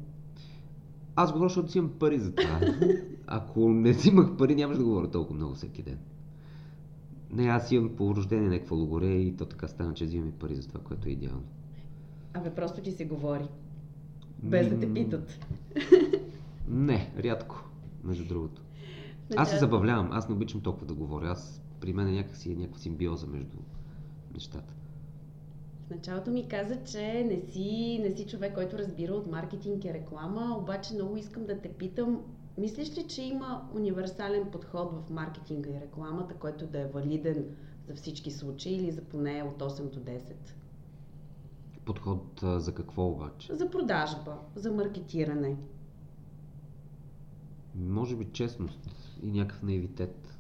Аз 1.16 1.34
говоря, 1.34 1.50
защото 1.50 1.72
си 1.72 1.78
имам 1.78 1.92
пари 2.00 2.20
за 2.20 2.36
това. 2.36 2.60
Ако 3.28 3.70
не 3.70 3.94
си 3.94 4.10
имах 4.10 4.38
пари, 4.38 4.56
нямаше 4.56 4.80
да 4.80 4.86
говоря 4.86 5.12
толкова 5.12 5.36
много 5.36 5.54
всеки 5.54 5.84
ден. 5.84 6.00
Не, 7.32 7.48
аз 7.48 7.72
имам 7.72 7.96
по 7.96 8.16
рождение 8.16 8.50
някакво 8.50 8.76
логоре 8.76 9.14
и 9.14 9.36
то 9.36 9.46
така 9.46 9.68
стана, 9.68 9.94
че 9.94 10.06
взимам 10.06 10.30
и 10.30 10.32
пари 10.32 10.56
за 10.56 10.68
това, 10.68 10.80
което 10.80 11.10
е 11.10 11.12
идеално. 11.12 11.44
Абе, 12.34 12.56
просто 12.56 12.82
ти 12.82 12.92
се 12.92 13.06
говори. 13.06 13.48
Без 14.44 14.70
да 14.70 14.80
те 14.80 14.94
питат. 14.94 15.48
Не, 16.68 17.14
рядко, 17.20 17.70
между 18.04 18.26
другото. 18.26 18.62
Аз 19.38 19.50
се 19.50 19.58
забавлявам, 19.58 20.10
аз 20.12 20.30
не 20.30 20.36
обичам 20.36 20.62
толкова 20.62 20.86
да 20.86 20.94
говоря. 20.94 21.28
Аз 21.28 21.62
при 21.80 21.94
мен 21.94 22.08
е 22.08 22.12
някакси 22.12 22.52
е 22.52 22.56
някаква 22.56 22.80
симбиоза 22.80 23.28
между 23.28 23.58
нещата. 24.34 24.74
В 25.88 25.90
началото 25.90 26.32
ми 26.32 26.48
каза, 26.48 26.84
че 26.84 27.24
не 27.24 27.52
си, 27.52 28.00
не 28.04 28.18
си 28.18 28.28
човек, 28.28 28.54
който 28.54 28.78
разбира 28.78 29.14
от 29.14 29.32
маркетинг 29.32 29.86
и 29.86 29.94
реклама, 29.94 30.58
обаче 30.58 30.94
много 30.94 31.18
искам 31.18 31.46
да 31.46 31.60
те 31.60 31.74
питам, 31.74 32.22
мислиш 32.58 32.98
ли, 32.98 33.08
че 33.08 33.22
има 33.22 33.70
универсален 33.76 34.52
подход 34.52 34.92
в 34.94 35.10
маркетинга 35.10 35.70
и 35.70 35.82
рекламата, 35.82 36.36
който 36.36 36.68
да 36.68 36.80
е 36.80 36.88
валиден 36.88 37.46
за 37.88 37.96
всички 37.96 38.32
случаи 38.32 38.76
или 38.76 38.92
за 38.92 39.02
поне 39.02 39.44
от 39.44 39.72
8 39.72 39.90
до 39.90 40.00
10? 40.00 40.34
Подход 41.86 42.44
а, 42.44 42.60
за 42.60 42.74
какво 42.74 43.08
обаче? 43.08 43.56
За 43.56 43.70
продажба, 43.70 44.38
за 44.56 44.72
маркетиране. 44.72 45.58
Може 47.76 48.16
би 48.16 48.26
честност 48.26 49.01
и 49.24 49.32
някакъв 49.32 49.64
наивитет. 49.64 50.38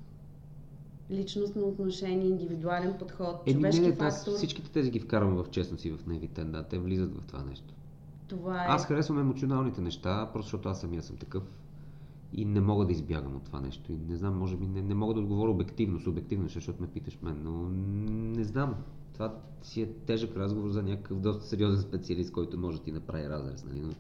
Личностно 1.11 1.67
отношение, 1.67 2.27
индивидуален 2.27 2.95
подход, 3.00 3.35
Еми, 3.45 3.53
човешки 3.53 3.81
не, 3.81 3.88
не, 3.88 3.93
фактор. 3.93 4.05
аз 4.05 4.35
всичките 4.35 4.71
тези 4.71 4.91
ги 4.91 5.00
вкарвам 5.00 5.43
в 5.43 5.50
честност 5.50 5.85
и 5.85 5.91
в 5.91 6.00
наивитет, 6.07 6.51
да, 6.51 6.63
те 6.63 6.79
влизат 6.79 7.15
в 7.15 7.21
това 7.27 7.43
нещо. 7.43 7.73
Това 8.27 8.63
е... 8.63 8.67
Аз 8.69 8.85
харесвам 8.85 9.19
емоционалните 9.19 9.81
неща, 9.81 10.29
просто 10.33 10.47
защото 10.47 10.69
аз 10.69 10.81
самия 10.81 11.03
съм 11.03 11.17
такъв 11.17 11.43
и 12.33 12.45
не 12.45 12.61
мога 12.61 12.85
да 12.85 12.91
избягам 12.91 13.35
от 13.35 13.43
това 13.43 13.61
нещо. 13.61 13.91
И 13.91 13.97
не 14.09 14.15
знам, 14.15 14.38
може 14.38 14.57
би 14.57 14.67
не, 14.67 14.81
не 14.81 14.93
мога 14.93 15.13
да 15.13 15.19
отговоря 15.19 15.51
обективно, 15.51 16.00
субективно, 16.00 16.47
защото 16.50 16.81
ме 16.81 16.88
питаш 16.88 17.19
мен, 17.21 17.41
но 17.43 17.69
не 18.38 18.43
знам. 18.43 18.75
Това 19.13 19.35
си 19.61 19.81
е 19.81 19.93
тежък 19.93 20.35
разговор 20.38 20.69
за 20.69 20.83
някакъв 20.83 21.19
доста 21.19 21.45
сериозен 21.45 21.81
специалист, 21.81 22.31
който 22.31 22.59
може 22.59 22.77
да 22.77 22.83
ти 22.83 22.91
направи 22.91 23.29
разрез, 23.29 23.65
нали? 23.65 23.81
Но 23.81 23.93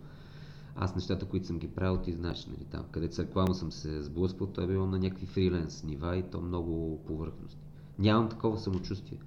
аз 0.81 0.95
нещата, 0.95 1.25
които 1.25 1.47
съм 1.47 1.59
ги 1.59 1.67
правил, 1.67 1.97
ти 1.97 2.13
знаеш, 2.13 2.45
нали, 2.45 2.65
там, 2.65 2.83
където 2.91 3.15
с 3.15 3.19
реклама 3.19 3.55
съм 3.55 3.71
се 3.71 4.01
сблъсквал, 4.01 4.49
то 4.49 4.61
е 4.61 4.67
било 4.67 4.85
на 4.85 4.99
някакви 4.99 5.25
фриленс 5.25 5.83
нива 5.83 6.17
и 6.17 6.23
то 6.23 6.41
много 6.41 6.99
повърхностни. 7.07 7.61
Нямам 7.99 8.29
такова 8.29 8.57
самочувствие. 8.57 9.19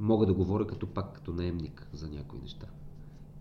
Мога 0.00 0.26
да 0.26 0.34
говоря 0.34 0.66
като 0.66 0.86
пак 0.86 1.12
като 1.12 1.32
наемник 1.32 1.86
за 1.92 2.08
някои 2.08 2.38
неща. 2.40 2.66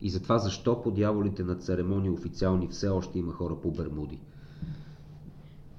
И 0.02 0.10
затова 0.10 0.38
защо 0.38 0.82
по 0.82 0.92
дяволите 0.92 1.44
на 1.44 1.56
церемонии 1.56 2.10
официални 2.10 2.68
все 2.68 2.88
още 2.88 3.20
има 3.20 3.34
хора 3.34 3.56
по 3.56 3.72
Бермуди? 3.72 4.20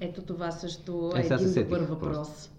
Ето 0.01 0.23
това 0.23 0.51
също 0.51 1.13
е, 1.17 1.21
Е, 1.21 1.25
се 1.25 1.35
един 1.35 1.49
сетих 1.49 1.65
добър 1.65 1.81
въпрос. 1.81 2.17
просто. 2.17 2.51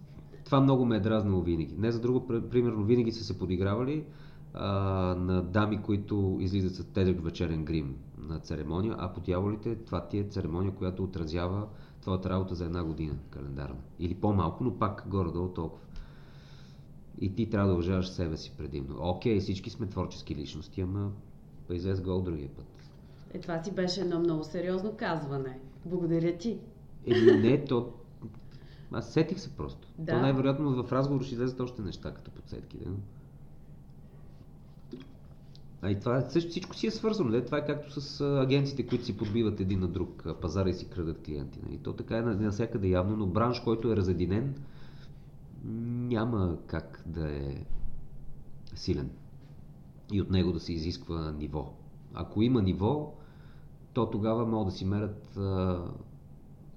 Това 0.45 0.61
много 0.61 0.85
ме 0.85 0.97
е 0.97 0.99
дразнало 0.99 1.41
винаги. 1.41 1.75
Не 1.77 1.91
за 1.91 1.99
друго, 1.99 2.19
пр- 2.19 2.49
примерно, 2.49 2.83
винаги 2.83 3.11
са 3.11 3.23
се 3.23 3.37
подигравали 3.37 4.03
а, 4.53 4.69
на 5.15 5.43
дами, 5.43 5.81
които 5.81 6.37
излизат 6.39 6.75
с 6.75 6.85
тежък 6.85 7.23
вечерен 7.23 7.65
грим 7.65 7.95
на 8.17 8.39
церемония, 8.39 8.95
а 8.97 9.13
по 9.13 9.19
дяволите 9.19 9.75
това 9.75 10.07
ти 10.07 10.17
е 10.17 10.23
церемония, 10.23 10.75
която 10.75 11.03
отразява 11.03 11.67
твоята 12.01 12.29
работа 12.29 12.55
за 12.55 12.65
една 12.65 12.83
година 12.83 13.15
календарна. 13.29 13.79
Или 13.99 14.15
по-малко, 14.15 14.63
но 14.63 14.79
пак 14.79 15.03
горе-долу 15.07 15.47
толкова. 15.49 15.85
И 17.21 17.35
ти 17.35 17.49
трябва 17.49 17.67
да 17.67 17.73
уважаваш 17.73 18.07
себе 18.07 18.37
си 18.37 18.53
предимно. 18.57 18.95
Окей, 18.99 19.39
всички 19.39 19.69
сме 19.69 19.87
творчески 19.87 20.35
личности, 20.35 20.81
ама 20.81 21.11
излез 21.69 22.01
гол 22.01 22.21
другия 22.21 22.49
път. 22.49 22.65
Е, 23.33 23.39
това 23.39 23.63
си 23.63 23.71
беше 23.71 24.01
едно 24.01 24.19
много 24.19 24.43
сериозно 24.43 24.93
казване. 24.97 25.59
Благодаря 25.85 26.37
ти. 26.37 26.59
Еми 27.05 27.31
не, 27.31 27.65
то... 27.65 27.93
Аз 28.91 29.13
сетих 29.13 29.39
се 29.39 29.55
просто. 29.55 29.87
Да. 29.97 30.11
То 30.11 30.19
най-вероятно 30.19 30.83
в 30.83 30.91
разговор 30.91 31.23
ще 31.23 31.33
излезат 31.33 31.59
още 31.59 31.81
неща, 31.81 32.13
като 32.13 32.31
подсетки. 32.31 32.77
Да? 32.77 32.91
А 35.81 35.91
и 35.91 35.99
това 35.99 36.21
също 36.21 36.49
всичко 36.49 36.75
си 36.75 36.87
е 36.87 36.91
свързано. 36.91 37.45
Това 37.45 37.57
е 37.57 37.65
както 37.65 38.01
с 38.01 38.21
агенциите, 38.41 38.87
които 38.87 39.05
си 39.05 39.17
подбиват 39.17 39.59
един 39.59 39.79
на 39.79 39.87
друг 39.87 40.23
пазара 40.41 40.69
и 40.69 40.73
си 40.73 40.89
крадат 40.89 41.23
клиенти. 41.25 41.59
Нали? 41.63 41.77
То 41.77 41.93
така 41.93 42.17
е 42.17 42.21
на- 42.21 42.35
навсякъде 42.35 42.87
явно, 42.87 43.15
но 43.17 43.27
бранш, 43.27 43.59
който 43.59 43.91
е 43.91 43.95
разединен, 43.95 44.55
няма 45.63 46.57
как 46.67 47.03
да 47.05 47.35
е 47.35 47.65
силен. 48.75 49.09
И 50.13 50.21
от 50.21 50.29
него 50.29 50.51
да 50.51 50.59
се 50.59 50.73
изисква 50.73 51.31
ниво. 51.31 51.73
Ако 52.13 52.41
има 52.41 52.61
ниво, 52.61 53.13
то 53.93 54.09
тогава 54.09 54.45
могат 54.45 54.67
да 54.67 54.77
си 54.77 54.85
мерят 54.85 55.39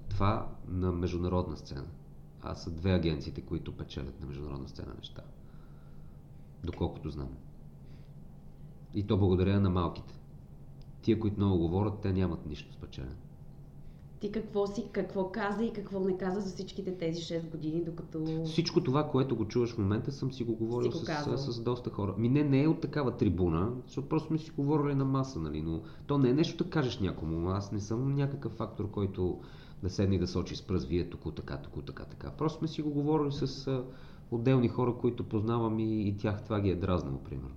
това 0.09 0.49
на 0.69 0.93
международна 0.93 1.57
сцена. 1.57 1.87
А 2.43 2.55
са 2.55 2.71
две 2.71 2.93
агенциите, 2.93 3.41
които 3.41 3.77
печелят 3.77 4.21
на 4.21 4.27
международна 4.27 4.69
сцена 4.69 4.95
неща. 4.99 5.23
Доколкото 6.65 7.11
знам. 7.11 7.29
И 8.95 9.07
то 9.07 9.17
благодаря 9.17 9.61
на 9.61 9.71
малките. 9.71 10.15
Тия, 11.03 11.21
които 11.21 11.37
много 11.37 11.59
говорят, 11.59 11.95
те 12.03 12.13
нямат 12.13 12.47
нищо 12.47 12.73
спечелено. 12.73 13.15
Ти 14.21 14.33
какво 14.33 14.67
си, 14.67 14.85
какво 14.93 15.31
каза 15.33 15.65
и 15.65 15.73
какво 15.73 16.01
не 16.01 16.17
каза 16.17 16.41
за 16.41 16.55
всичките 16.55 16.99
тези 16.99 17.21
6 17.21 17.51
години, 17.51 17.85
докато... 17.85 18.45
Всичко 18.45 18.83
това, 18.83 19.09
което 19.09 19.37
го 19.37 19.49
чуваш 19.49 19.75
в 19.75 19.79
момента, 19.79 20.13
съм 20.13 20.33
си 20.33 20.45
го 20.45 20.55
говорил 20.55 20.93
Си 20.93 20.99
го 20.99 21.05
с, 21.05 21.39
с, 21.39 21.53
с 21.53 21.61
доста 21.61 21.91
хора. 21.91 22.15
Ми 22.19 22.29
не, 22.29 22.45
не 22.45 22.63
е 22.63 22.69
от 22.69 22.81
такава 22.81 23.17
трибуна, 23.17 23.73
защото 23.87 24.09
просто 24.09 24.29
сме 24.29 24.39
си 24.39 24.51
говорили 24.51 24.95
на 24.95 25.05
маса, 25.05 25.41
нали? 25.41 25.63
Но 25.63 25.83
то 26.07 26.19
не 26.19 26.31
е 26.31 26.35
нещо 26.35 26.65
да 26.65 26.71
кажеш 26.71 27.01
някому. 27.01 27.51
Аз 27.51 27.73
не 27.73 27.81
съм 27.81 28.15
някакъв 28.15 28.53
фактор, 28.53 28.91
който 28.91 29.41
да 29.83 29.91
седне 29.91 30.15
и 30.17 30.19
да 30.19 30.27
сочи 30.27 30.57
с 30.57 30.63
пръст, 30.63 30.89
вие 30.89 31.11
тук, 31.11 31.35
така, 31.35 31.57
тук, 31.57 31.85
така, 31.87 32.05
така. 32.05 32.31
Просто 32.31 32.59
сме 32.59 32.69
си 32.69 32.83
го 32.83 32.91
говорили 32.91 33.33
с 33.33 33.83
отделни 34.31 34.69
хора, 34.69 34.95
които 35.01 35.25
познавам 35.25 35.79
и, 35.79 36.09
и 36.09 36.17
тях 36.17 36.45
това 36.45 36.61
ги 36.61 36.71
е 36.71 36.77
дразнало, 36.77 37.19
примерно. 37.19 37.55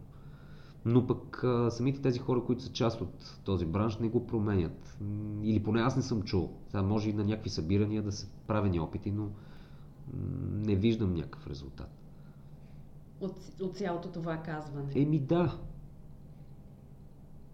Но 0.86 1.07
пък 1.07 1.43
а, 1.43 1.72
самите 1.72 2.01
тези 2.01 2.19
хора, 2.19 2.43
които 2.43 2.63
са 2.63 2.72
част 2.72 3.01
от 3.01 3.39
този 3.43 3.65
бранш, 3.65 3.98
не 3.98 4.10
го 4.10 4.27
променят. 4.27 4.98
Или 5.43 5.63
поне 5.63 5.81
аз 5.81 5.96
не 5.96 6.01
съм 6.01 6.22
чул. 6.22 6.50
Сега 6.67 6.84
може 6.84 7.10
и 7.10 7.13
на 7.13 7.24
някакви 7.24 7.50
събирания 7.50 8.03
да 8.03 8.12
са 8.12 8.27
правени 8.48 8.79
опити, 8.79 9.12
но 9.12 9.29
не 10.51 10.75
виждам 10.75 11.13
някакъв 11.13 11.48
резултат. 11.48 11.89
От, 13.22 13.36
от 13.62 13.77
цялото 13.77 14.07
това 14.07 14.38
казване. 14.38 14.91
Еми 14.96 15.19
да, 15.19 15.57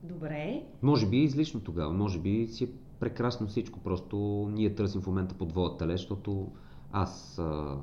Добре. 0.04 0.64
може 0.82 1.10
би 1.10 1.18
е 1.18 1.24
излишно 1.24 1.60
тогава, 1.60 1.94
може 1.94 2.20
би 2.20 2.48
си 2.48 2.64
е 2.64 2.70
прекрасно 3.00 3.48
всичко, 3.48 3.80
просто 3.80 4.48
ние 4.52 4.76
търсим 4.76 5.02
в 5.02 5.08
момента 5.08 5.36
подвоя 5.36 5.78
теле, 5.78 5.98
защото 5.98 6.52
Аз 6.94 7.40
а... 7.40 7.78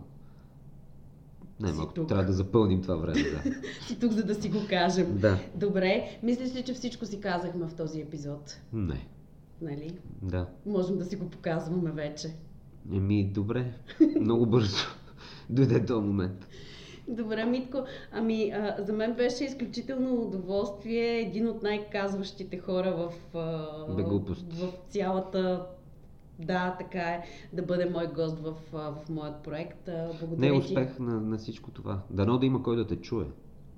не, 1.61 1.73
Си 1.73 1.81
тук. 1.95 2.09
трябва 2.09 2.25
да 2.25 2.33
запълним 2.33 2.83
това 2.83 2.97
време, 2.97 3.23
да. 3.23 3.43
Си 3.87 3.99
тук, 4.01 4.13
за 4.13 4.25
да 4.25 4.35
си 4.35 4.49
го 4.49 4.59
кажем. 4.69 5.19
да. 5.19 5.39
Добре, 5.55 6.19
мислиш 6.23 6.55
ли, 6.55 6.63
че 6.63 6.75
всичко 6.75 7.07
си 7.07 7.21
казахме 7.21 7.67
в 7.67 7.75
този 7.75 8.01
епизод? 8.01 8.61
Не. 8.73 9.07
Нали? 9.63 9.99
Да. 10.23 10.47
Можем 10.67 10.99
да 10.99 11.05
си 11.05 11.17
го 11.17 11.31
показваме 11.31 11.91
вече. 11.91 12.29
Еми, 12.93 13.25
добре. 13.25 13.73
Много 14.21 14.47
бързо. 14.47 14.87
Дойде 15.51 15.87
този 15.87 16.07
момент. 16.07 16.49
Добре, 17.09 17.45
Митко. 17.45 17.79
Ами, 18.13 18.51
а, 18.51 18.77
за 18.79 18.93
мен 18.93 19.15
беше 19.15 19.45
изключително 19.45 20.15
удоволствие. 20.15 21.21
Един 21.21 21.49
от 21.49 21.63
най-казващите 21.63 22.59
хора 22.59 22.93
в, 22.97 23.37
а, 23.39 23.41
в 24.51 24.73
цялата... 24.89 25.67
Да, 26.41 26.77
така 26.79 27.03
е. 27.03 27.23
Да 27.53 27.63
бъде 27.63 27.91
мой 27.91 28.07
гост 28.07 28.39
в, 28.39 28.55
в 28.73 29.09
моят 29.09 29.43
проект. 29.43 29.89
А, 29.89 29.93
Не 29.93 30.19
Благодаря 30.21 30.49
е 30.49 30.61
ти. 30.61 30.67
успех 30.67 30.99
на, 30.99 31.21
на 31.21 31.39
всичко 31.39 31.71
това. 31.71 32.03
Дано 32.11 32.39
да 32.39 32.47
има 32.47 32.63
кой 32.63 32.77
да 32.77 32.87
те 32.87 32.97
чуе. 32.97 33.27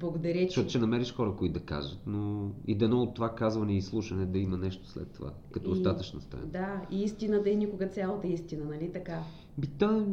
Благодаря 0.00 0.38
ти. 0.38 0.46
Защото 0.46 0.68
ще 0.68 0.78
намериш 0.78 1.14
хора, 1.14 1.34
които 1.36 1.52
да 1.52 1.60
кажат, 1.60 1.98
но 2.06 2.50
и 2.66 2.74
дано 2.74 3.02
от 3.02 3.14
това 3.14 3.34
казване 3.34 3.76
и 3.76 3.82
слушане 3.82 4.26
да 4.26 4.38
има 4.38 4.56
нещо 4.56 4.88
след 4.88 5.10
това, 5.10 5.30
като 5.52 5.68
И- 5.68 5.72
остатъчна 5.72 6.20
страна. 6.20 6.44
Да, 6.46 6.80
и 6.90 7.02
истина 7.02 7.42
да 7.42 7.50
е 7.50 7.54
никога 7.54 7.88
цялата 7.88 8.26
истина, 8.26 8.64
нали 8.64 8.92
така? 8.92 9.22
Би, 9.58 9.66
то, 9.68 10.06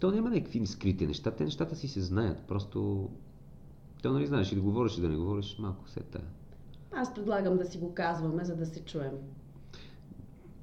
то 0.00 0.10
няма 0.10 0.30
някакви 0.30 0.66
скрити 0.66 1.06
неща, 1.06 1.30
те 1.30 1.44
нещата 1.44 1.76
си 1.76 1.88
се 1.88 2.00
знаят, 2.00 2.38
просто... 2.38 3.08
То 4.02 4.12
нали 4.12 4.26
знаеш 4.26 4.52
и 4.52 4.54
да 4.54 4.60
говориш 4.60 4.98
и 4.98 5.00
да 5.00 5.08
не 5.08 5.16
говориш, 5.16 5.56
малко 5.58 5.88
се 5.88 6.00
тая. 6.00 6.24
Аз 6.92 7.14
предлагам 7.14 7.56
да 7.58 7.64
си 7.64 7.78
го 7.78 7.94
казваме, 7.94 8.44
за 8.44 8.56
да 8.56 8.66
се 8.66 8.80
чуем. 8.80 9.12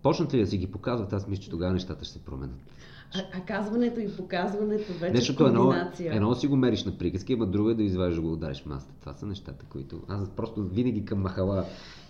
Почнат 0.06 0.34
ли 0.34 0.40
да 0.40 0.48
си 0.48 0.58
ги 0.58 0.68
показват, 0.68 1.14
аз 1.14 1.28
мисля, 1.28 1.44
че 1.44 1.50
тогава 1.50 1.74
нещата 1.74 2.06
ще 2.06 2.14
се 2.14 2.26
променят. 2.26 2.56
А, 3.16 3.20
а 3.34 3.46
казването 3.46 4.00
и 4.00 4.16
показването 4.16 4.94
вече 4.94 5.12
Не, 5.12 5.18
е 5.18 5.22
защото 5.22 5.48
едно, 5.48 5.62
комбинация. 5.62 6.16
едно 6.16 6.36
си 6.36 6.48
го 6.48 6.56
мериш 6.56 6.84
на 6.84 6.98
приказки, 6.98 7.34
ама 7.34 7.46
друго 7.46 7.70
е 7.70 7.76
да 7.76 7.84
извадиш 7.84 8.16
да 8.16 8.22
го 8.22 8.34
удариш 8.34 8.62
в 8.62 8.66
масата. 8.66 8.94
Това 9.00 9.14
са 9.14 9.26
нещата, 9.26 9.66
които... 9.70 10.02
Аз 10.08 10.30
просто 10.30 10.64
винаги 10.64 11.06
към 11.06 11.22
махала 11.22 11.66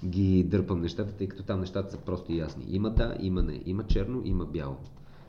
ги 0.06 0.44
дърпам 0.44 0.82
нещата, 0.82 1.14
тъй 1.14 1.28
като 1.28 1.44
там 1.44 1.60
нещата 1.60 1.92
са 1.92 1.98
просто 1.98 2.34
ясни. 2.34 2.66
Има 2.70 2.90
да, 2.90 3.16
има 3.20 3.44
не. 3.44 3.62
Има 3.66 3.84
черно, 3.84 4.22
има 4.25 4.46
бяло. 4.46 4.75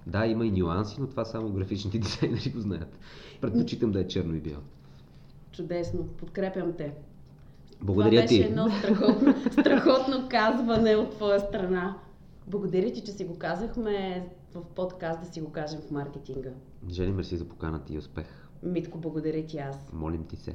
Да, 0.06 0.26
има 0.26 0.46
и 0.46 0.50
нюанси, 0.50 1.00
но 1.00 1.06
това 1.06 1.24
само 1.24 1.48
графичните 1.48 1.98
дизайнери 1.98 2.50
го 2.50 2.60
знаят. 2.60 2.98
Предпочитам 3.40 3.92
да 3.92 4.00
е 4.00 4.08
черно 4.08 4.34
и 4.34 4.40
бяло. 4.40 4.62
Чудесно, 5.52 6.02
подкрепям 6.02 6.72
те. 6.72 6.92
Благодаря 7.82 8.10
Това 8.10 8.22
беше 8.22 8.42
ти. 8.42 8.42
едно 8.42 8.68
страхотно, 8.70 9.34
страхотно 9.52 10.28
казване 10.30 10.96
от 10.96 11.10
твоя 11.10 11.40
страна. 11.40 11.96
Благодаря 12.46 12.92
ти, 12.92 13.04
че 13.04 13.12
си 13.12 13.24
го 13.24 13.38
казахме 13.38 14.28
в 14.54 14.64
подкаст 14.64 15.20
да 15.20 15.26
си 15.26 15.40
го 15.40 15.52
кажем 15.52 15.80
в 15.80 15.90
маркетинга. 15.90 16.50
Жени, 16.90 17.12
мерси 17.12 17.36
за 17.36 17.48
поканата 17.48 17.94
и 17.94 17.98
успех. 17.98 18.26
Митко, 18.62 18.98
благодаря 18.98 19.46
ти 19.46 19.58
аз. 19.58 19.92
Молим 19.92 20.24
ти 20.24 20.36
се. 20.36 20.54